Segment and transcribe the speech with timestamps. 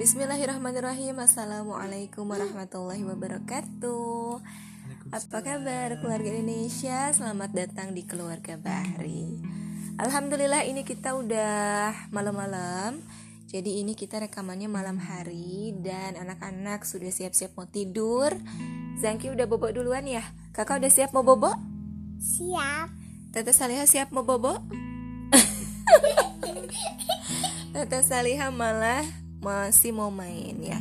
[0.00, 1.12] Bismillahirrahmanirrahim.
[1.20, 4.40] Assalamualaikum warahmatullahi wabarakatuh.
[5.12, 7.12] Apa kabar keluarga Indonesia?
[7.12, 9.44] Selamat datang di keluarga Bahri.
[10.00, 13.04] Alhamdulillah ini kita udah malam-malam.
[13.52, 18.32] Jadi ini kita rekamannya malam hari Dan anak-anak sudah siap-siap mau tidur.
[19.04, 20.24] Zangki udah bobok duluan ya?
[20.56, 21.60] Kakak udah siap mau bobok?
[22.16, 22.88] Siap.
[23.36, 24.64] Tete Saliha siap mau bobok?
[27.76, 30.80] Tete Saliha malah masih mau main ya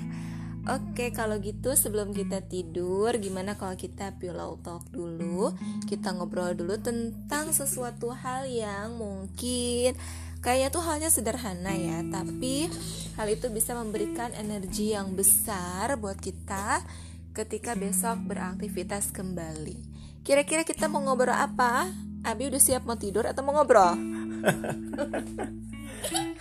[0.68, 5.56] Oke kalau gitu sebelum kita tidur Gimana kalau kita pillow talk dulu
[5.88, 9.96] Kita ngobrol dulu tentang sesuatu hal yang mungkin
[10.44, 12.70] Kayaknya tuh halnya sederhana ya Tapi
[13.16, 16.84] hal itu bisa memberikan energi yang besar buat kita
[17.32, 19.80] Ketika besok beraktivitas kembali
[20.28, 21.88] Kira-kira kita mau ngobrol apa?
[22.22, 23.96] Abi udah siap mau tidur atau mau ngobrol?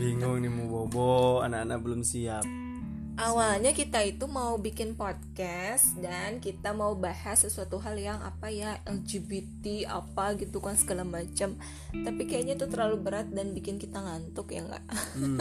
[0.00, 2.48] bingung nih mau bobo anak-anak belum siap
[3.20, 8.80] Awalnya kita itu mau bikin podcast dan kita mau bahas sesuatu hal yang apa ya
[8.88, 11.52] LGBT apa gitu kan segala macam.
[11.92, 14.84] Tapi kayaknya itu terlalu berat dan bikin kita ngantuk ya nggak?
[15.20, 15.36] hmm.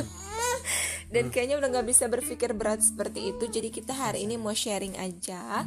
[1.15, 3.47] dan kayaknya udah nggak bisa berpikir berat seperti itu.
[3.47, 5.63] Jadi kita hari ini mau sharing aja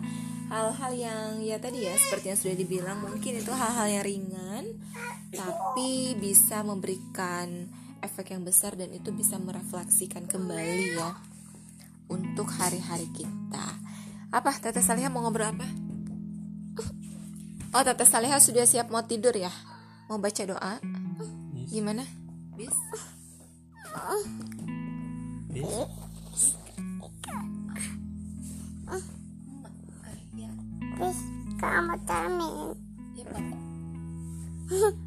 [0.52, 4.64] hal-hal yang ya tadi ya seperti yang sudah dibilang mungkin itu hal-hal yang ringan
[5.32, 11.14] tapi bisa memberikan efek yang besar dan itu bisa merefleksikan kembali ya
[12.10, 13.66] untuk hari-hari kita.
[14.34, 15.64] Apa Tete Saliha mau ngobrol apa?
[17.72, 19.54] Oh Tete Saliha sudah siap mau tidur ya?
[20.10, 20.76] Mau baca doa?
[21.70, 22.04] Gimana?
[22.58, 22.74] Bis?
[25.48, 25.88] Bis?
[31.62, 32.74] Kamu.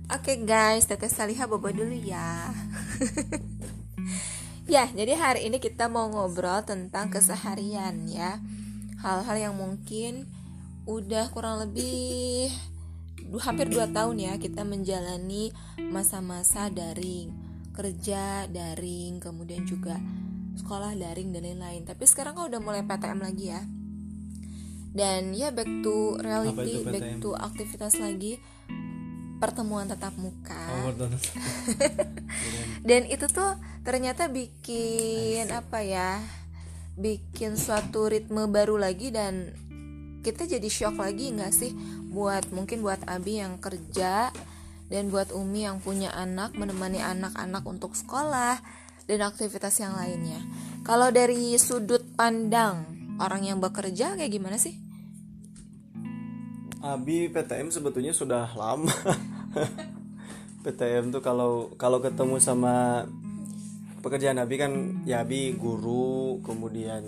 [0.10, 2.50] Oke guys, Tete Saliha bobo dulu ya.
[4.76, 8.40] ya, jadi hari ini kita mau ngobrol tentang keseharian ya.
[9.02, 10.26] Hal-hal yang mungkin
[10.86, 12.50] udah kurang lebih
[13.42, 15.50] hampir 2 tahun ya kita menjalani
[15.82, 17.34] masa-masa daring,
[17.74, 19.98] kerja daring, kemudian juga
[20.56, 21.84] sekolah daring dan lain-lain.
[21.84, 23.62] Tapi sekarang kan udah mulai PTM lagi ya.
[24.96, 28.40] Dan ya back to reality, back to aktivitas lagi
[29.38, 30.58] pertemuan tatap muka.
[30.86, 30.92] Oh.
[32.88, 36.20] Dan itu tuh ternyata bikin apa ya?
[36.96, 39.52] Bikin suatu ritme baru lagi dan
[40.24, 41.76] kita jadi shock lagi nggak sih
[42.10, 44.32] buat mungkin buat Abi yang kerja
[44.88, 48.58] dan buat Umi yang punya anak menemani anak-anak untuk sekolah
[49.06, 50.40] dan aktivitas yang lainnya.
[50.88, 52.86] Kalau dari sudut pandang
[53.20, 54.85] orang yang bekerja kayak gimana sih?
[56.86, 58.94] Abi PTM sebetulnya sudah lama.
[60.62, 63.06] PTM tuh kalau kalau ketemu sama
[64.06, 67.02] pekerjaan Abi kan ya Abi guru, kemudian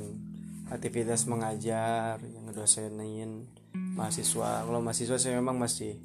[0.73, 3.45] aktivitas mengajar, yang ngedosenin
[3.93, 4.65] mahasiswa.
[4.65, 6.01] Kalau mahasiswa saya memang masih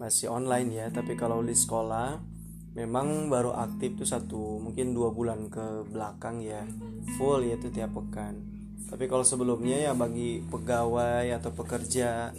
[0.00, 2.16] masih online ya, tapi kalau di sekolah
[2.72, 6.64] memang baru aktif tuh satu mungkin dua bulan ke belakang ya
[7.20, 8.40] full yaitu tiap pekan.
[8.88, 12.32] Tapi kalau sebelumnya ya bagi pegawai atau pekerja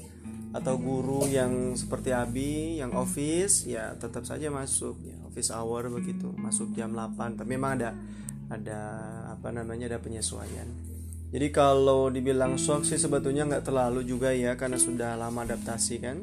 [0.54, 6.30] atau guru yang seperti Abi yang office ya tetap saja masuk ya office hour begitu
[6.38, 7.98] masuk jam 8 tapi memang ada
[8.54, 8.82] ada
[9.34, 10.70] apa namanya ada penyesuaian.
[11.34, 16.22] Jadi kalau dibilang shock sih sebetulnya nggak terlalu juga ya karena sudah lama adaptasi kan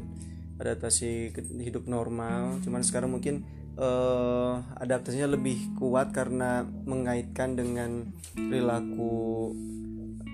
[0.63, 2.63] adaptasi hidup normal.
[2.63, 3.43] Cuman sekarang mungkin
[3.75, 9.51] eh, adaptasinya lebih kuat karena mengaitkan dengan perilaku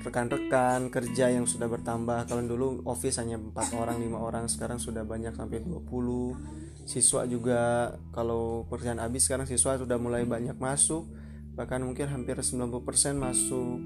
[0.06, 2.30] rekan-rekan kerja yang sudah bertambah.
[2.30, 7.90] Kalau dulu office hanya empat orang lima orang sekarang sudah banyak sampai 20 siswa juga
[8.14, 11.10] kalau pekerjaan habis sekarang siswa sudah mulai banyak masuk.
[11.58, 13.82] Bahkan mungkin hampir 90% masuk.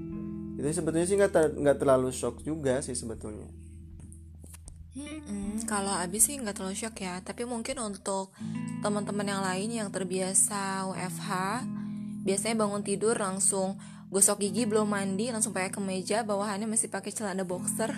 [0.61, 3.49] Itu sebetulnya sih nggak ter- nggak terlalu shock juga sih sebetulnya.
[4.91, 8.35] Mm, kalau Abi sih nggak terlalu shock ya, tapi mungkin untuk
[8.83, 11.29] teman-teman yang lain yang terbiasa WFH,
[12.27, 13.79] biasanya bangun tidur langsung
[14.11, 17.95] gosok gigi belum mandi, langsung pakai kemeja, bawahannya masih pakai celana boxer,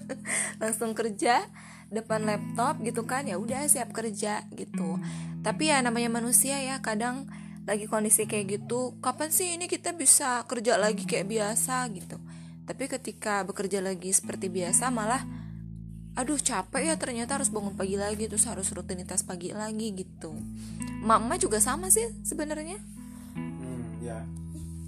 [0.62, 1.42] langsung kerja
[1.90, 5.02] depan laptop gitu kan, ya udah siap kerja gitu.
[5.42, 7.26] Tapi ya namanya manusia ya, kadang
[7.66, 12.22] lagi kondisi kayak gitu, kapan sih ini kita bisa kerja lagi kayak biasa gitu.
[12.64, 15.26] Tapi ketika bekerja lagi seperti biasa malah
[16.18, 20.34] aduh capek ya ternyata harus bangun pagi lagi terus harus rutinitas pagi lagi gitu
[20.98, 22.97] mama juga sama sih sebenarnya.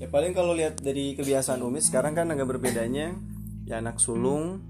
[0.01, 3.13] Ya paling kalau lihat dari kebiasaan Umi sekarang kan agak berbedanya
[3.69, 4.65] ya anak sulung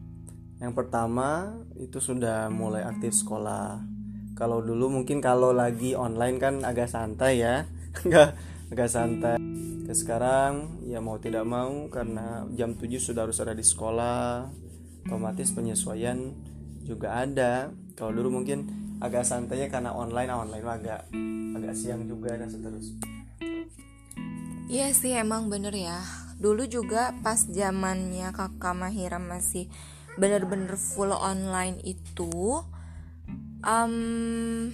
[0.59, 3.79] yang pertama itu sudah mulai aktif sekolah.
[4.35, 7.63] Kalau dulu mungkin kalau lagi online kan agak santai ya.
[8.03, 8.35] Enggak
[8.75, 9.39] agak santai
[9.87, 14.47] ya sekarang ya mau tidak mau karena jam 7 sudah harus ada di sekolah
[15.07, 16.31] otomatis penyesuaian
[16.87, 18.71] juga ada kalau dulu mungkin
[19.03, 21.03] agak santainya karena online ah, online agak
[21.59, 23.20] agak siang juga dan seterusnya
[24.71, 25.99] Iya sih emang bener ya.
[26.39, 29.67] Dulu juga pas zamannya kakak Mahira masih
[30.15, 32.63] bener-bener full online itu
[33.67, 34.71] um,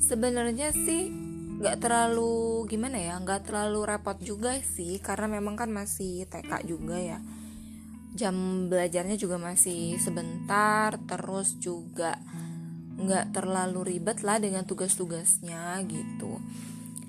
[0.00, 1.12] Sebenarnya sih
[1.60, 6.96] nggak terlalu gimana ya nggak terlalu repot juga sih karena memang kan masih TK juga
[6.96, 7.20] ya.
[8.16, 12.16] Jam belajarnya juga masih sebentar terus juga
[12.96, 16.40] nggak terlalu ribet lah dengan tugas-tugasnya gitu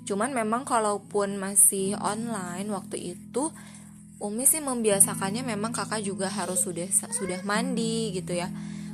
[0.04, 3.54] cuman memang kalaupun masih online waktu itu
[4.24, 8.48] Umi sih membiasakannya memang kakak juga harus sudah sudah mandi gitu ya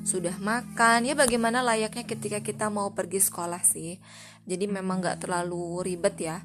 [0.03, 1.05] sudah makan.
[1.05, 4.01] Ya bagaimana layaknya ketika kita mau pergi sekolah sih.
[4.49, 6.41] Jadi memang nggak terlalu ribet ya.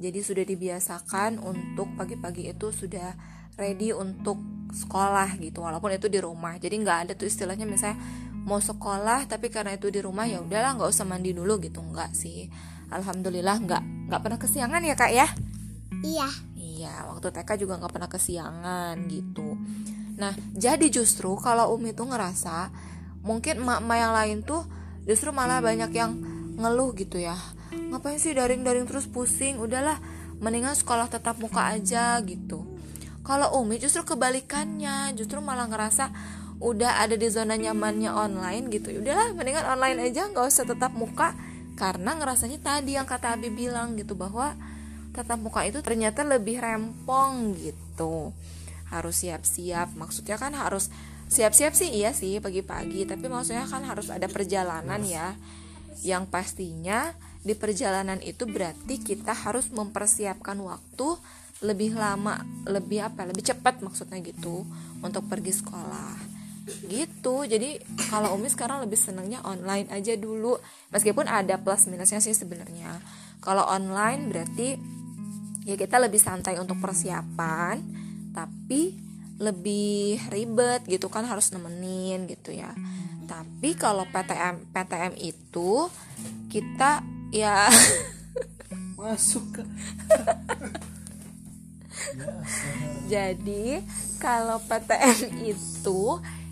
[0.00, 3.12] Jadi sudah dibiasakan untuk pagi-pagi itu sudah
[3.58, 4.40] ready untuk
[4.70, 6.56] sekolah gitu walaupun itu di rumah.
[6.56, 8.00] Jadi nggak ada tuh istilahnya misalnya
[8.46, 11.82] mau sekolah tapi karena itu di rumah ya udahlah nggak usah mandi dulu gitu.
[11.82, 12.46] Nggak sih
[12.90, 15.26] alhamdulillah nggak nggak pernah kesiangan ya kak ya?
[16.02, 16.28] Iya.
[16.60, 19.56] Iya waktu TK juga nggak pernah kesiangan gitu.
[20.16, 22.72] Nah jadi justru kalau Umi tuh ngerasa
[23.20, 24.64] mungkin emak-emak yang lain tuh
[25.04, 26.16] justru malah banyak yang
[26.56, 27.36] ngeluh gitu ya.
[27.70, 29.60] Ngapain sih daring-daring terus pusing?
[29.60, 30.00] Udahlah
[30.40, 32.64] mendingan sekolah tetap muka aja gitu.
[33.20, 36.08] Kalau Umi justru kebalikannya, justru malah ngerasa
[36.60, 39.00] udah ada di zona nyamannya online gitu.
[39.00, 41.36] Udahlah, mendingan online aja, nggak usah tetap muka
[41.80, 44.52] karena ngerasanya tadi yang kata Abi bilang gitu bahwa
[45.16, 48.36] tatap muka itu ternyata lebih rempong gitu.
[48.92, 50.92] Harus siap-siap, maksudnya kan harus
[51.32, 55.32] siap-siap sih iya sih pagi-pagi, tapi maksudnya kan harus ada perjalanan ya.
[56.04, 61.16] Yang pastinya di perjalanan itu berarti kita harus mempersiapkan waktu
[61.64, 64.64] lebih lama lebih apa lebih cepat maksudnya gitu
[65.04, 66.29] untuk pergi sekolah
[66.86, 67.44] gitu.
[67.46, 67.80] Jadi
[68.10, 70.58] kalau Umi sekarang lebih senangnya online aja dulu.
[70.92, 73.00] Meskipun ada plus minusnya sih sebenarnya.
[73.40, 74.76] Kalau online berarti
[75.64, 77.78] ya kita lebih santai untuk persiapan
[78.30, 78.96] tapi
[79.40, 82.70] lebih ribet gitu kan harus nemenin gitu ya.
[83.24, 85.88] Tapi kalau PTM PTM itu
[86.50, 87.70] kita ya
[88.98, 89.62] masuk ke
[93.08, 93.80] Jadi
[94.20, 96.02] kalau PTN itu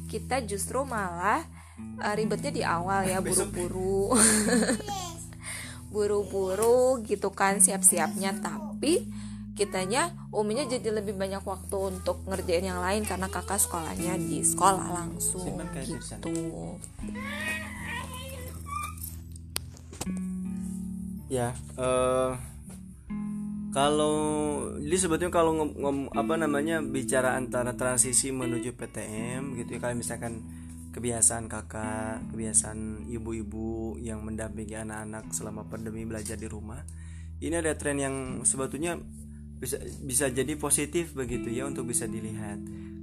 [0.09, 1.45] kita justru malah
[2.01, 4.17] uh, ribetnya di awal ya buru-buru.
[5.95, 9.09] Buru-buru gitu kan siap-siapnya tapi
[9.57, 14.87] kitanya uminya jadi lebih banyak waktu untuk ngerjain yang lain karena kakak sekolahnya di sekolah
[14.87, 15.49] langsung
[15.83, 16.79] gitu.
[21.29, 22.37] Ya, uh,
[23.69, 24.17] kalau
[24.81, 29.95] jadi sebetulnya kalau ngom, ngom, apa namanya bicara antara transisi menuju PTM gitu ya kalau
[29.97, 30.41] misalkan
[30.97, 36.81] kebiasaan kakak kebiasaan ibu-ibu yang mendampingi anak-anak selama pandemi belajar di rumah
[37.39, 38.99] ini ada tren yang sebetulnya
[39.59, 42.59] bisa bisa jadi positif begitu ya untuk bisa dilihat.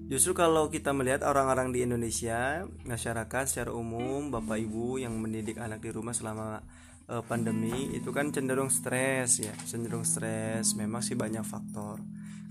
[0.05, 5.81] Justru kalau kita melihat orang-orang di Indonesia masyarakat secara umum bapak ibu yang mendidik anak
[5.81, 6.61] di rumah selama
[7.09, 10.73] uh, pandemi itu kan cenderung stres ya cenderung stres.
[10.77, 12.01] Memang sih banyak faktor.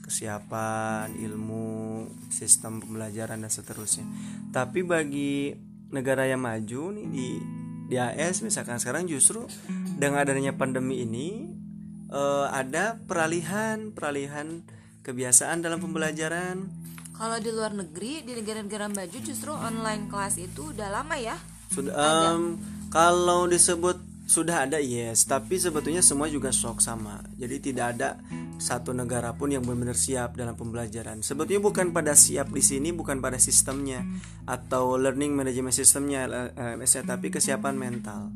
[0.04, 4.04] Kesiapan ilmu sistem pembelajaran dan seterusnya.
[4.52, 5.56] Tapi bagi
[5.88, 7.28] negara yang maju nih di
[7.84, 9.44] di AS misalkan sekarang justru
[9.96, 11.48] dengan adanya pandemi ini
[12.12, 14.60] uh, ada peralihan peralihan
[15.04, 16.68] kebiasaan dalam pembelajaran.
[17.14, 21.36] Kalau di luar negeri di negara-negara maju justru online kelas itu udah lama ya?
[21.70, 22.58] Sudah um,
[22.90, 25.28] kalau disebut sudah ada yes.
[25.28, 27.20] Tapi sebetulnya semua juga shock sama.
[27.36, 28.16] Jadi tidak ada
[28.56, 31.20] satu negara pun yang benar-benar siap dalam pembelajaran.
[31.20, 34.00] Sebetulnya bukan pada siap di sini bukan pada sistemnya
[34.48, 36.24] atau learning management sistemnya
[36.56, 38.32] LMS tapi kesiapan mental.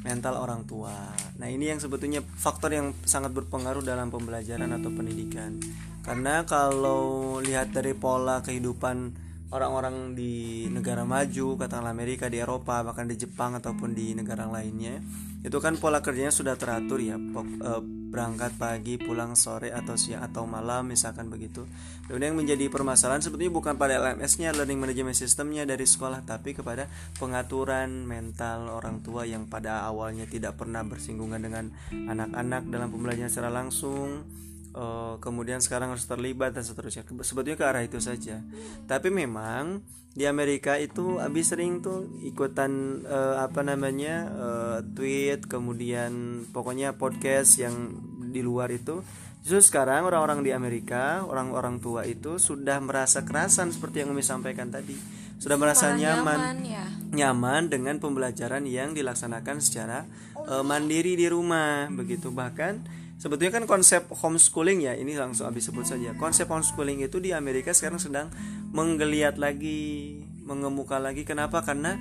[0.00, 1.12] Mental orang tua.
[1.38, 5.60] Nah ini yang sebetulnya faktor yang sangat berpengaruh dalam pembelajaran atau pendidikan.
[6.00, 13.10] Karena kalau lihat dari pola kehidupan orang-orang di negara maju katakanlah Amerika di Eropa bahkan
[13.10, 15.02] di Jepang ataupun di negara lainnya
[15.40, 20.42] itu kan pola kerjanya sudah teratur ya eh, berangkat pagi pulang sore atau siang atau
[20.42, 21.62] malam misalkan begitu.
[22.10, 26.90] Dan yang menjadi permasalahan sebetulnya bukan pada LMS-nya learning management systemnya dari sekolah tapi kepada
[27.22, 33.50] pengaturan mental orang tua yang pada awalnya tidak pernah bersinggungan dengan anak-anak dalam pembelajaran secara
[33.54, 34.26] langsung
[34.74, 37.06] uh, kemudian sekarang harus terlibat dan seterusnya.
[37.06, 38.42] Sebetulnya ke arah itu saja.
[38.86, 46.42] Tapi memang di Amerika itu habis sering tuh ikutan uh, apa namanya uh, tweet kemudian
[46.50, 47.94] pokoknya podcast yang
[48.30, 49.02] di luar itu.
[49.40, 54.68] Justru sekarang orang-orang di Amerika orang-orang tua itu sudah merasa kerasan seperti yang Umi sampaikan
[54.68, 54.92] tadi.
[55.40, 56.68] Sudah merasa nyaman nyaman.
[56.68, 56.84] ya?
[57.16, 60.04] Nyaman dengan pembelajaran yang dilaksanakan secara
[60.36, 62.28] eh, mandiri di rumah begitu.
[62.28, 66.16] Bahkan sebetulnya kan konsep homeschooling ya ini langsung habis sebut saja.
[66.16, 68.32] Konsep homeschooling itu di Amerika sekarang sedang
[68.72, 71.28] menggeliat lagi mengemuka lagi.
[71.28, 71.60] Kenapa?
[71.60, 72.00] Karena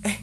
[0.00, 0.16] eh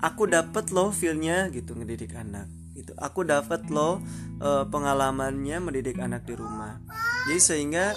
[0.00, 2.48] aku dapat loh feelnya gitu ngedidik anak.
[2.72, 2.96] Gitu.
[2.96, 4.00] Aku dapat loh
[4.40, 6.80] eh, pengalamannya mendidik anak di rumah.
[7.28, 7.92] Jadi sehingga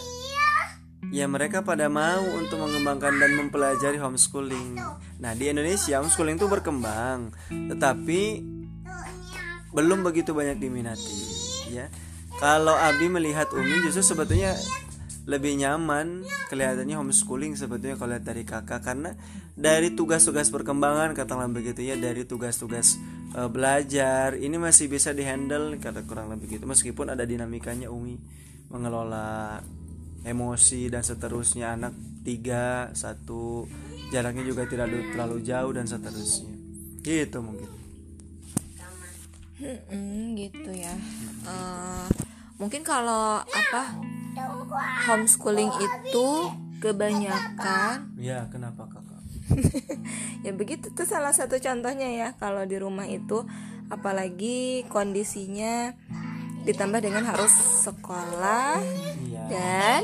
[1.07, 4.75] ya mereka pada mau untuk mengembangkan dan mempelajari homeschooling.
[5.23, 8.21] Nah di Indonesia homeschooling itu berkembang, tetapi
[9.77, 11.17] belum begitu banyak diminati.
[11.69, 11.85] Ya,
[12.41, 14.57] kalau Abi melihat Umi justru sebetulnya
[15.29, 18.81] lebih nyaman kelihatannya homeschooling sebetulnya kalau lihat dari kakak.
[18.81, 19.13] Karena
[19.53, 22.97] dari tugas-tugas perkembangan katakanlah begitu ya dari tugas-tugas
[23.37, 26.65] eh, belajar ini masih bisa dihandle kata kurang lebih gitu.
[26.65, 28.17] Meskipun ada dinamikanya Umi
[28.73, 29.61] mengelola
[30.25, 31.93] emosi dan seterusnya anak
[32.25, 33.69] tiga satu
[34.09, 36.49] jaraknya juga tidak terlalu jauh dan seterusnya.
[37.05, 37.86] Gitu mungkin
[39.57, 40.93] Mm-mm, gitu ya.
[41.49, 42.07] Eh,
[42.61, 43.97] mungkin kalau apa
[45.09, 46.27] homeschooling itu
[46.77, 49.21] kebanyakan ya kenapa kakak?
[50.45, 53.43] Ya begitu tuh salah satu contohnya ya kalau di rumah itu.
[53.87, 55.95] Apalagi kondisinya
[56.67, 57.55] ditambah dengan harus
[57.87, 58.83] sekolah
[59.23, 59.43] iya.
[59.47, 60.01] dan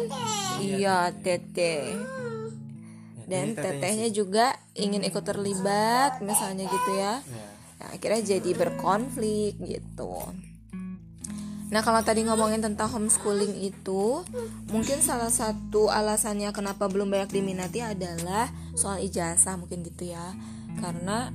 [0.63, 1.91] iya teteh.
[1.91, 7.19] Ya, dan tetehnya juga ingin ikut terlibat misalnya gitu ya.
[7.19, 7.52] Ya.
[7.81, 10.13] Nah, akhirnya jadi berkonflik gitu.
[11.73, 14.21] Nah, kalau tadi ngomongin tentang homeschooling itu,
[14.69, 18.45] mungkin salah satu alasannya kenapa belum banyak diminati adalah
[18.77, 20.37] soal ijazah mungkin gitu ya.
[20.77, 21.33] Karena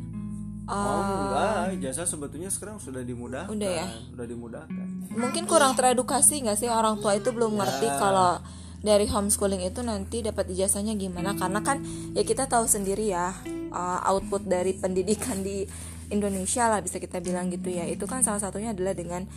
[0.69, 3.49] Oh uh, enggak, ijazah sebetulnya sekarang sudah dimudahkan.
[3.49, 3.89] Udah ya?
[4.13, 4.87] Sudah dimudahkan.
[5.17, 8.37] mungkin kurang teredukasi nggak sih orang tua itu belum ngerti kalau
[8.85, 11.83] dari homeschooling itu nanti dapat ijazahnya gimana karena kan
[12.15, 13.35] ya kita tahu sendiri ya
[13.73, 15.67] uh, output dari pendidikan di
[16.09, 19.29] Indonesia lah bisa kita bilang gitu ya itu kan salah satunya adalah dengan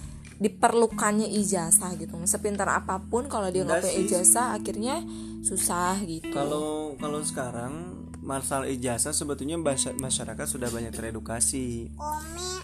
[0.41, 5.05] diperlukannya ijazah gitu sepintar apa pun kalau dia nggak punya ijazah akhirnya
[5.45, 9.57] susah gitu Kalau kalau sekarang masalah ijazah sebetulnya
[9.97, 11.89] masyarakat sudah banyak teredukasi.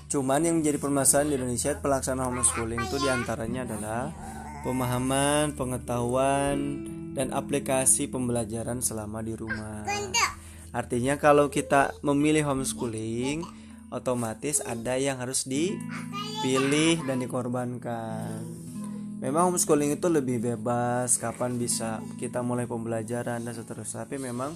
[0.08, 4.14] Cuman yang menjadi permasalahan di Indonesia pelaksanaan homeschooling itu di antaranya adalah
[4.62, 6.58] pemahaman, pengetahuan,
[7.18, 9.84] dan aplikasi pembelajaran selama di rumah.
[10.72, 13.42] Artinya kalau kita memilih homeschooling,
[13.88, 18.44] otomatis ada yang harus dipilih dan dikorbankan.
[19.17, 24.06] Memang homeschooling itu lebih bebas, kapan bisa kita mulai pembelajaran dan seterusnya.
[24.06, 24.53] Tapi memang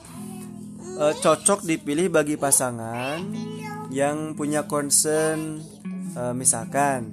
[1.02, 3.18] eh, cocok dipilih bagi pasangan
[3.90, 5.66] yang punya concern,
[6.14, 7.10] eh, misalkan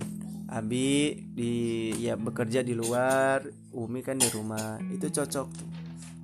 [0.49, 3.45] Abi di ya bekerja di luar,
[3.77, 5.49] Umi kan di rumah, itu cocok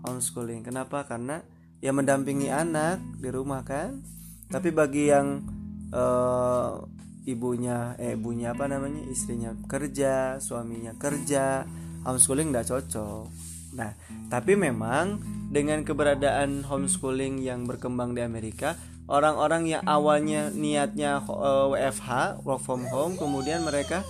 [0.04, 0.64] homeschooling.
[0.64, 1.04] Kenapa?
[1.04, 1.40] Karena
[1.80, 4.00] ya mendampingi anak di rumah kan.
[4.48, 5.44] Tapi bagi yang
[5.94, 6.70] eh,
[7.30, 9.06] ibunya eh ibunya apa namanya?
[9.06, 11.62] Istrinya kerja suaminya kerja.
[12.04, 13.24] Homeschooling nggak cocok.
[13.78, 13.94] Nah
[14.28, 18.74] tapi memang dengan keberadaan homeschooling yang berkembang di Amerika
[19.06, 24.02] orang-orang yang awalnya niatnya eh, WFH work from home kemudian mereka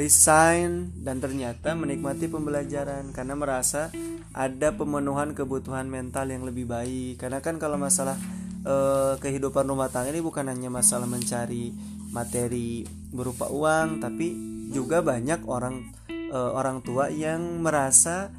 [0.00, 3.92] resign dan ternyata menikmati pembelajaran karena merasa
[4.32, 7.20] ada pemenuhan kebutuhan mental yang lebih baik.
[7.20, 8.16] Karena kan kalau masalah
[8.64, 11.74] eh, kehidupan rumah tangga ini bukan hanya masalah mencari
[12.10, 14.34] materi berupa uang tapi
[14.70, 18.30] juga banyak orang eh, orang tua yang merasa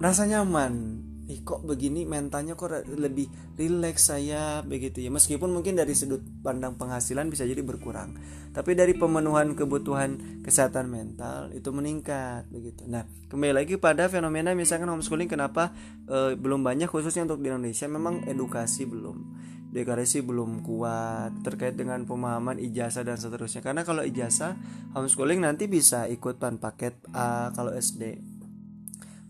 [0.00, 5.08] merasa nyaman Ih, kok begini mentalnya kok lebih rileks saya begitu ya.
[5.08, 8.16] Meskipun mungkin dari sudut pandang penghasilan bisa jadi berkurang
[8.54, 12.86] tapi dari pemenuhan kebutuhan kesehatan mental itu meningkat begitu.
[12.86, 15.74] Nah kembali lagi pada fenomena misalkan homeschooling kenapa
[16.06, 19.42] eh, belum banyak khususnya untuk di Indonesia memang edukasi belum
[19.74, 23.58] deklarasi belum kuat terkait dengan pemahaman ijazah dan seterusnya.
[23.58, 24.54] Karena kalau ijazah
[24.94, 28.22] homeschooling nanti bisa ikutan paket A kalau SD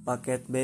[0.04, 0.56] paket B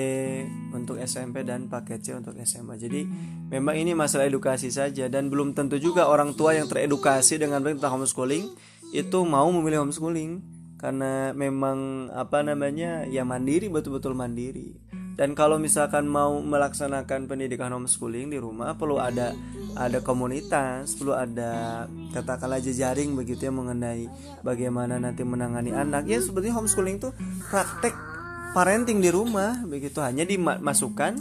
[0.77, 2.77] untuk SMP dan paket C untuk SMA.
[2.77, 3.09] Jadi
[3.49, 7.99] memang ini masalah edukasi saja dan belum tentu juga orang tua yang teredukasi dengan tentang
[7.99, 8.53] homeschooling
[8.93, 10.45] itu mau memilih homeschooling
[10.77, 14.77] karena memang apa namanya ya mandiri betul-betul mandiri.
[15.21, 19.37] Dan kalau misalkan mau melaksanakan pendidikan homeschooling di rumah perlu ada
[19.77, 21.85] ada komunitas, perlu ada
[22.17, 24.09] katakanlah jejaring begitu ya mengenai
[24.41, 26.09] bagaimana nanti menangani anak.
[26.09, 27.13] Ya sebetulnya homeschooling itu
[27.53, 28.10] praktek
[28.53, 30.03] parenting di rumah begitu.
[30.03, 31.19] Hanya dimasukkan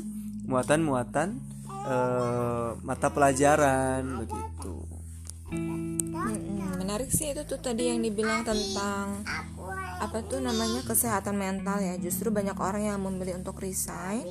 [0.50, 1.38] muatan-muatan
[1.70, 4.74] eh, mata pelajaran begitu.
[6.82, 9.22] Menarik sih itu tuh tadi yang dibilang tentang
[10.00, 11.96] apa tuh namanya kesehatan mental ya.
[12.02, 14.26] Justru banyak orang yang memilih untuk resign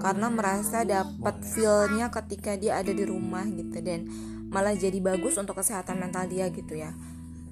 [0.00, 3.84] karena merasa dapat feelnya ketika dia ada di rumah gitu.
[3.84, 4.08] Dan
[4.48, 6.96] malah jadi bagus untuk kesehatan mental dia gitu ya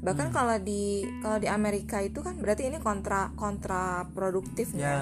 [0.07, 4.87] bahkan kalau di kalau di Amerika itu kan berarti ini kontra kontraproduktif ya.
[4.87, 4.99] Ya.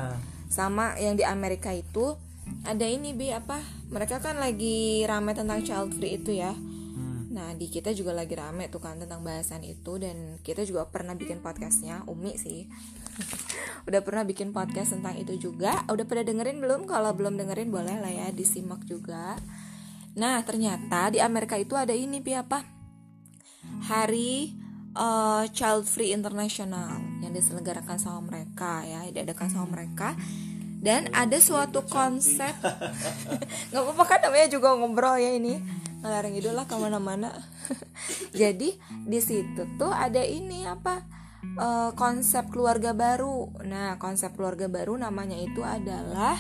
[0.49, 2.17] Sama yang di Amerika itu
[2.65, 3.61] ada ini bi apa
[3.93, 6.57] mereka kan lagi rame tentang child free itu ya.
[6.57, 7.29] Hmm.
[7.37, 11.13] Nah di kita juga lagi rame tuh kan tentang bahasan itu dan kita juga pernah
[11.13, 12.65] bikin podcastnya Umi sih.
[13.89, 15.85] Udah pernah bikin podcast tentang itu juga.
[15.93, 16.89] Udah pada dengerin belum?
[16.89, 19.37] Kalau belum dengerin boleh lah ya disimak juga.
[20.17, 22.65] Nah ternyata di Amerika itu ada ini Pi apa?
[23.85, 24.64] Hari
[24.95, 30.15] eh, Child Free International Yang diselenggarakan sama mereka ya Diadakan sama mereka.
[30.85, 32.53] Dan ada suatu konsep
[33.73, 35.57] nggak apa-apa kan namanya juga ngobrol ya ini.
[36.05, 37.33] Ngelarang itu lah ke mana-mana.
[38.41, 38.77] Jadi
[39.09, 41.01] di situ tuh ada ini apa
[41.57, 43.65] eh, konsep keluarga baru.
[43.65, 46.37] Nah konsep keluarga baru namanya itu adalah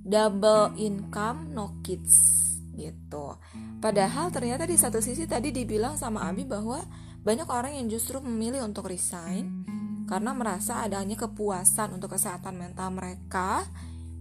[0.00, 2.40] double income no kids
[2.72, 3.36] gitu.
[3.84, 6.80] Padahal ternyata di satu sisi tadi dibilang sama Abi bahwa
[7.26, 9.66] banyak orang yang justru memilih untuk resign
[10.06, 13.66] karena merasa adanya kepuasan untuk kesehatan mental mereka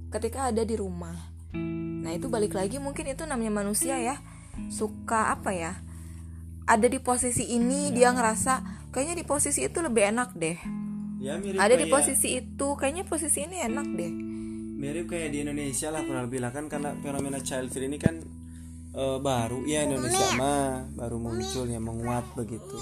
[0.10, 1.14] ketika ada di rumah.
[2.02, 4.18] Nah, itu balik lagi mungkin itu namanya manusia ya.
[4.74, 5.78] Suka apa ya?
[6.66, 10.58] Ada di posisi ini dia ngerasa kayaknya di posisi itu lebih enak deh.
[11.22, 14.12] ya mirip Ada di posisi itu kayaknya posisi ini enak deh.
[14.76, 18.20] mirip kayak di Indonesia lah kurang lebih lah kan karena fenomena child free ini kan
[18.96, 22.80] eh, baru ya Indonesia mah baru muncul ya menguat begitu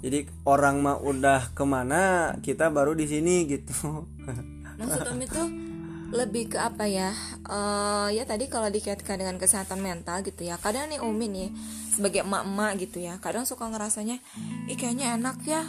[0.00, 4.04] jadi orang mah udah ke mana kita baru di sini gitu
[4.80, 5.42] Maksud Om itu
[6.10, 7.12] lebih ke apa ya?
[7.44, 10.56] Eh ya tadi kalau dikaitkan dengan kesehatan mental gitu ya.
[10.56, 11.52] Kadang nih Umi nih
[11.92, 13.20] sebagai emak-emak gitu ya.
[13.20, 14.16] Kadang suka ngerasanya,
[14.72, 15.62] ih kayaknya enak ya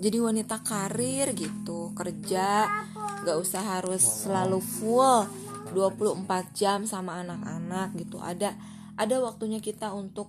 [0.00, 2.68] jadi wanita karir gitu, kerja
[3.20, 5.28] nggak usah harus selalu full
[5.76, 6.24] 24
[6.56, 8.16] jam sama anak-anak gitu.
[8.16, 8.56] Ada
[9.00, 10.28] ada waktunya kita untuk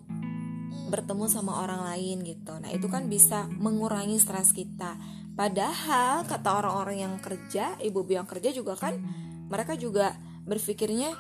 [0.88, 2.56] bertemu sama orang lain gitu.
[2.56, 4.96] Nah, itu kan bisa mengurangi stres kita.
[5.36, 9.00] Padahal kata orang-orang yang kerja, ibu-ibu yang kerja juga kan
[9.52, 10.16] mereka juga
[10.48, 11.12] berpikirnya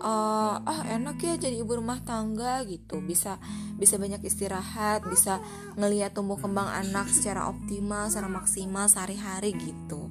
[0.00, 3.00] eh, ah enak ya jadi ibu rumah tangga gitu.
[3.04, 3.36] Bisa
[3.76, 5.40] bisa banyak istirahat, bisa
[5.76, 10.08] ngelihat tumbuh kembang anak secara optimal, secara maksimal sehari-hari gitu.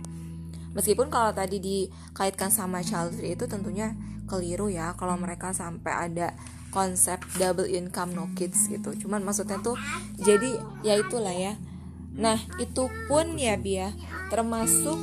[0.78, 6.38] Meskipun kalau tadi dikaitkan sama child itu tentunya keliru ya kalau mereka sampai ada
[6.72, 8.94] konsep double income no kids gitu.
[9.06, 9.80] Cuman maksudnya tuh
[10.20, 11.56] jadi ya itulah ya.
[12.18, 13.94] Nah, itu pun ya Bia
[14.34, 14.98] termasuk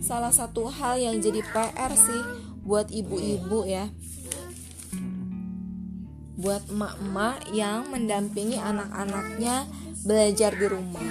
[0.00, 2.22] salah satu hal yang jadi PR sih
[2.64, 3.92] buat ibu-ibu ya.
[6.40, 9.68] Buat emak-emak yang mendampingi anak-anaknya
[10.08, 11.04] belajar di rumah.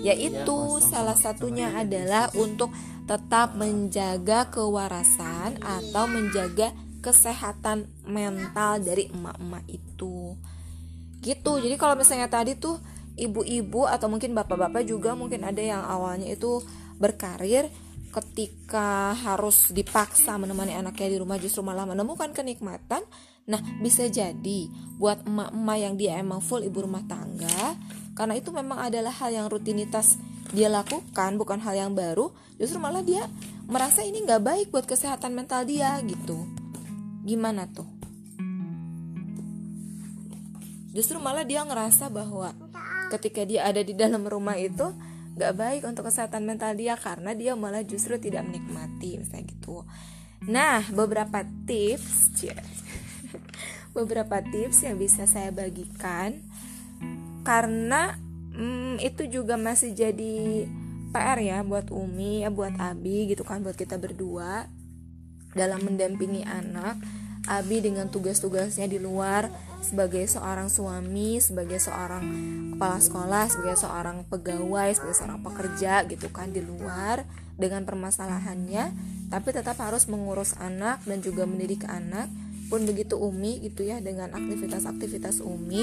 [0.00, 2.70] Yaitu salah satunya adalah untuk
[3.10, 6.70] tetap menjaga kewarasan atau menjaga
[7.00, 10.36] kesehatan mental dari emak-emak itu.
[11.20, 11.52] Gitu.
[11.60, 12.80] Jadi kalau misalnya tadi tuh
[13.16, 16.64] ibu-ibu atau mungkin bapak-bapak juga mungkin ada yang awalnya itu
[16.96, 17.68] berkarir
[18.10, 23.04] ketika harus dipaksa menemani anaknya di rumah justru malah menemukan kenikmatan.
[23.46, 27.74] Nah, bisa jadi buat emak-emak yang dia emang full ibu rumah tangga,
[28.14, 30.20] karena itu memang adalah hal yang rutinitas
[30.54, 33.26] dia lakukan, bukan hal yang baru, justru malah dia
[33.70, 36.59] merasa ini nggak baik buat kesehatan mental dia gitu.
[37.30, 37.86] Gimana tuh?
[40.90, 42.50] Justru malah dia ngerasa bahwa
[43.14, 44.90] ketika dia ada di dalam rumah itu
[45.38, 49.86] gak baik untuk kesehatan mental dia karena dia malah justru tidak menikmati misalnya gitu.
[50.50, 52.34] Nah, beberapa tips,
[53.96, 56.42] beberapa tips yang bisa saya bagikan
[57.46, 58.18] karena
[58.58, 60.66] hmm, itu juga masih jadi
[61.14, 64.66] PR ya buat Umi ya buat Abi gitu kan buat kita berdua
[65.56, 66.98] dalam mendampingi anak
[67.48, 69.48] Abi dengan tugas-tugasnya di luar
[69.80, 72.22] sebagai seorang suami, sebagai seorang
[72.76, 77.24] kepala sekolah, sebagai seorang pegawai, sebagai seorang pekerja gitu kan di luar
[77.56, 78.92] dengan permasalahannya,
[79.32, 82.28] tapi tetap harus mengurus anak dan juga mendidik anak.
[82.70, 85.82] Pun begitu Umi gitu ya dengan aktivitas-aktivitas Umi,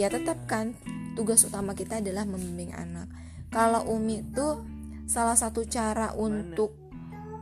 [0.00, 0.72] ya tetap kan
[1.12, 3.10] tugas utama kita adalah membimbing anak.
[3.52, 4.64] Kalau Umi itu
[5.04, 6.72] salah satu cara untuk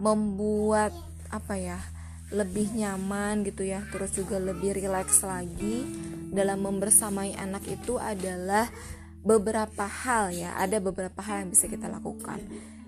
[0.02, 0.90] membuat
[1.34, 1.82] apa ya
[2.30, 5.82] lebih nyaman gitu ya terus juga lebih rileks lagi
[6.30, 8.70] dalam membersamai anak itu adalah
[9.24, 12.38] beberapa hal ya ada beberapa hal yang bisa kita lakukan.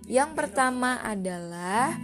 [0.06, 1.96] Yang pertama adalah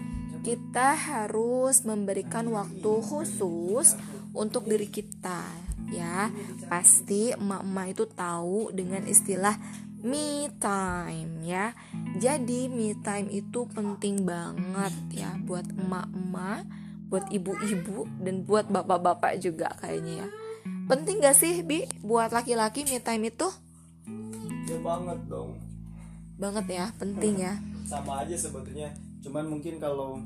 [0.43, 3.95] kita harus memberikan waktu khusus
[4.35, 5.47] untuk diri kita
[5.93, 6.33] ya.
[6.67, 9.55] Pasti emak-emak itu tahu dengan istilah
[10.03, 11.73] me time ya.
[12.19, 15.31] Jadi me time itu penting banget ya.
[15.47, 16.67] Buat emak-emak
[17.13, 20.29] buat ibu-ibu dan buat bapak-bapak juga kayaknya ya.
[20.89, 23.53] Penting gak sih bi buat laki-laki me time itu?
[24.65, 25.61] Ya banget dong.
[26.41, 26.87] Banget ya.
[26.97, 27.61] Penting ya.
[27.85, 28.97] Sama aja sebetulnya.
[29.21, 30.25] Cuman mungkin kalau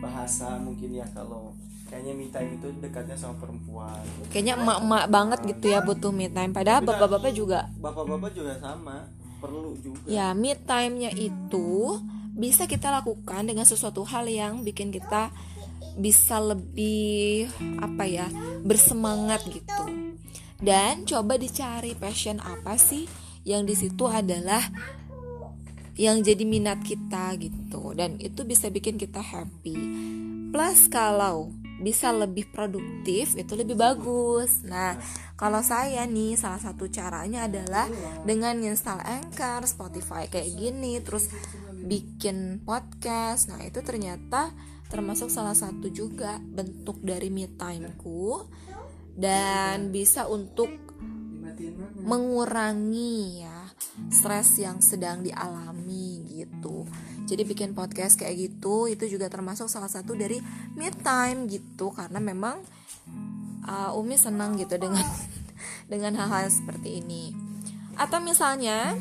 [0.00, 1.52] bahasa mungkin ya kalau
[1.92, 4.00] kayaknya me time itu dekatnya sama perempuan.
[4.32, 6.56] Kayaknya emak-emak banget gitu ya butuh me time.
[6.56, 9.12] Padahal bapak-bapak juga bapak-bapak juga sama.
[9.44, 10.00] Perlu juga.
[10.08, 12.00] Ya me time-nya itu
[12.32, 15.28] bisa kita lakukan dengan sesuatu hal yang bikin kita
[16.00, 18.26] bisa lebih apa ya
[18.64, 19.84] bersemangat gitu.
[20.56, 23.04] Dan coba dicari passion apa sih
[23.44, 24.64] yang di situ adalah
[26.00, 27.92] yang jadi minat kita gitu.
[27.92, 29.76] Dan itu bisa bikin kita happy.
[30.48, 31.52] Plus kalau
[31.82, 34.62] bisa lebih produktif itu lebih bagus.
[34.62, 34.96] Nah
[35.34, 37.90] kalau saya nih salah satu caranya adalah
[38.22, 41.28] dengan install Anchor, Spotify kayak gini terus
[41.82, 43.50] bikin podcast.
[43.50, 44.54] Nah itu ternyata
[44.86, 48.46] termasuk salah satu juga bentuk dari me timeku
[49.12, 50.68] dan bisa untuk
[52.02, 53.62] mengurangi ya
[54.08, 56.86] stres yang sedang dialami gitu.
[57.32, 60.36] Jadi bikin podcast kayak gitu itu juga termasuk salah satu dari
[60.76, 62.60] me time gitu karena memang
[63.64, 65.00] uh, Umi senang gitu dengan
[65.92, 67.32] dengan hal-hal seperti ini.
[67.96, 69.00] Atau misalnya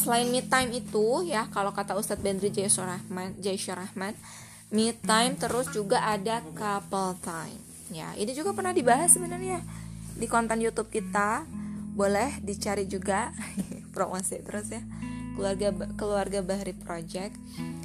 [0.00, 4.16] selain me time itu ya kalau kata Ustadz Bendri Jaisyur Rahman, Jaisyur Rahman,
[4.72, 7.60] me time terus juga ada couple time.
[7.92, 9.60] Ya, ini juga pernah dibahas sebenarnya
[10.16, 11.44] di konten YouTube kita.
[11.94, 13.30] Boleh dicari juga
[13.94, 14.82] promosi terus ya.
[15.34, 15.68] Keluarga
[15.98, 17.34] keluarga Bahri Project.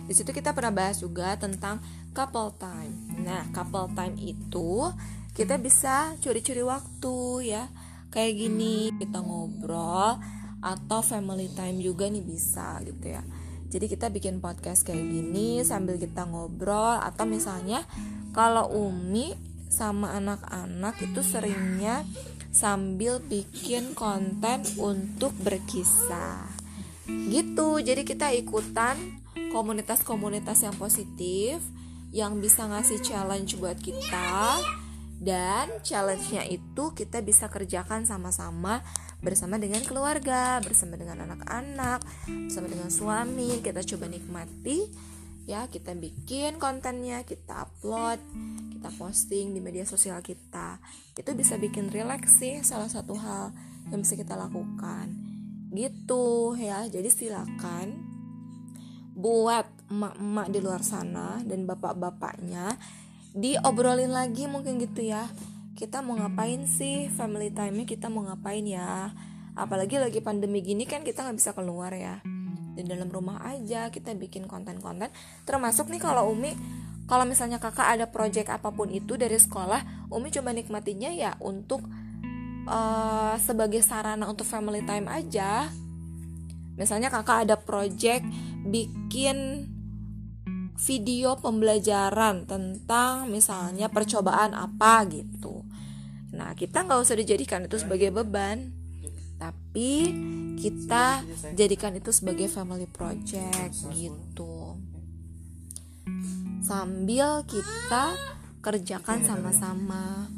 [0.05, 1.81] Di situ kita pernah bahas juga tentang
[2.13, 2.93] couple time.
[3.21, 4.89] Nah, couple time itu
[5.33, 7.17] kita bisa curi-curi waktu
[7.53, 7.69] ya.
[8.09, 10.17] Kayak gini kita ngobrol
[10.59, 13.21] atau family time juga nih bisa gitu ya.
[13.69, 17.85] Jadi kita bikin podcast kayak gini sambil kita ngobrol atau misalnya
[18.33, 19.38] kalau Umi
[19.69, 22.01] sama anak-anak itu seringnya
[22.49, 26.48] sambil bikin konten untuk berkisah.
[27.30, 27.69] Gitu.
[27.82, 28.98] Jadi kita ikutan
[29.50, 31.62] komunitas-komunitas yang positif
[32.10, 34.58] yang bisa ngasih challenge buat kita
[35.19, 38.82] dan challenge-nya itu kita bisa kerjakan sama-sama
[39.19, 42.00] bersama dengan keluarga, bersama dengan anak-anak,
[42.48, 43.60] bersama dengan suami.
[43.60, 44.88] Kita coba nikmati
[45.43, 48.22] ya, kita bikin kontennya, kita upload,
[48.80, 50.80] kita posting di media sosial kita.
[51.13, 53.52] Itu bisa bikin rileks sih salah satu hal
[53.91, 55.38] yang bisa kita lakukan.
[55.69, 56.86] Gitu ya.
[56.89, 58.10] Jadi silakan
[59.19, 62.79] buat emak-emak di luar sana dan bapak-bapaknya
[63.36, 65.27] diobrolin lagi mungkin gitu ya.
[65.75, 67.08] Kita mau ngapain sih?
[67.12, 69.12] Family time-nya kita mau ngapain ya?
[69.55, 72.23] Apalagi lagi pandemi gini kan kita nggak bisa keluar ya.
[72.75, 75.12] Di dalam rumah aja kita bikin konten-konten.
[75.43, 76.55] Termasuk nih kalau Umi
[77.10, 81.82] kalau misalnya kakak ada project apa pun itu dari sekolah Umi coba nikmatinya ya untuk
[82.69, 85.67] uh, sebagai sarana untuk family time aja
[86.79, 88.23] misalnya kakak ada project
[88.63, 89.67] bikin
[90.79, 95.67] video pembelajaran tentang misalnya percobaan apa gitu.
[96.32, 98.71] Nah kita nggak usah dijadikan itu sebagai beban,
[99.36, 100.08] tapi
[100.55, 101.19] kita
[101.51, 104.79] jadikan itu sebagai family project gitu.
[106.63, 108.15] Sambil kita
[108.63, 110.32] kerjakan sama-sama,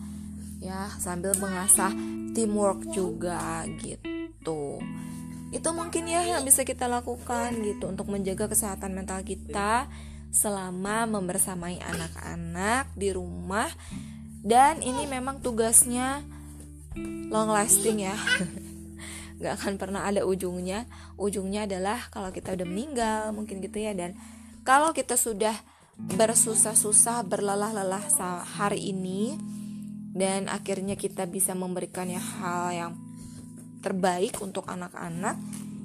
[0.62, 1.90] ya sambil mengasah
[2.38, 4.78] teamwork juga gitu.
[5.52, 9.92] Itu mungkin ya yang bisa kita lakukan gitu untuk menjaga kesehatan mental kita
[10.32, 13.68] selama membersamai anak-anak di rumah.
[14.42, 16.24] Dan ini memang tugasnya
[17.28, 18.16] long lasting ya.
[19.42, 20.88] Nggak akan pernah ada ujungnya.
[21.20, 23.92] Ujungnya adalah kalau kita udah meninggal mungkin gitu ya.
[23.92, 24.16] Dan
[24.64, 25.58] kalau kita sudah
[26.02, 28.08] bersusah-susah berlelah-lelah
[28.58, 29.36] hari ini
[30.12, 32.92] dan akhirnya kita bisa memberikan ya hal yang
[33.80, 35.40] terbaik untuk anak-anak.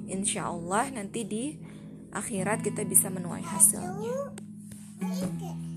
[0.07, 1.43] Insya Allah nanti di
[2.11, 4.35] akhirat kita bisa menuai hasilnya.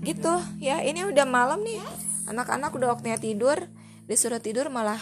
[0.03, 0.33] Gitu.
[0.59, 1.79] Ya ini udah malam nih.
[2.27, 3.67] Anak-anak udah waktunya tidur.
[4.07, 4.99] Disuruh tidur malah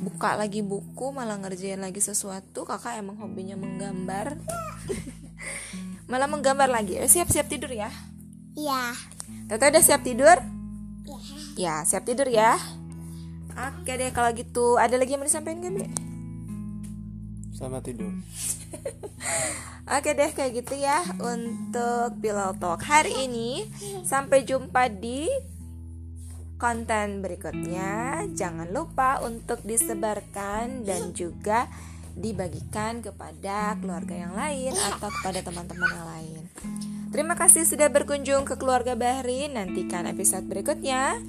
[0.00, 2.64] buka lagi buku malah ngerjain lagi sesuatu.
[2.64, 4.36] Kakak emang hobinya menggambar.
[6.06, 6.94] Malah menggambar lagi.
[7.02, 7.90] Eh, siap-siap tidur ya?
[8.54, 8.94] Iya.
[9.50, 10.38] Tete udah siap tidur?
[11.56, 11.82] Iya.
[11.82, 12.54] ya siap tidur ya
[13.56, 15.84] oke deh kalau gitu ada lagi yang mau disampaikan gak Bi?
[17.56, 18.12] sama tidur
[19.86, 23.70] Oke deh kayak gitu ya untuk Pillow Talk hari ini.
[24.02, 25.30] Sampai jumpa di
[26.58, 28.26] konten berikutnya.
[28.34, 31.70] Jangan lupa untuk disebarkan dan juga
[32.18, 36.42] dibagikan kepada keluarga yang lain atau kepada teman-teman yang lain.
[37.14, 39.46] Terima kasih sudah berkunjung ke keluarga Bahri.
[39.46, 41.22] Nantikan episode berikutnya.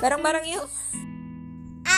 [0.00, 0.66] Bareng-bareng yuk.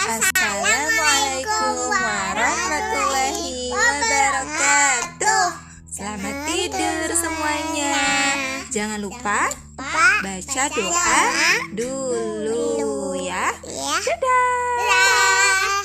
[0.00, 5.46] Assalamualaikum warahmatullahi wabarakatuh.
[5.92, 8.00] Selamat tidur semuanya.
[8.72, 9.52] Jangan lupa
[10.24, 11.20] baca doa
[11.76, 13.52] dulu ya.
[13.68, 13.96] Ya.
[14.00, 15.79] Dadah.